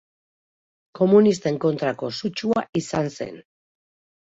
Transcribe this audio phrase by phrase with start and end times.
[0.99, 3.41] Komunisten kontrako sutsua izan zen.